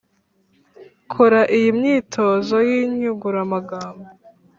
[1.13, 4.07] kora iyi myitozo y’inyunguramagambo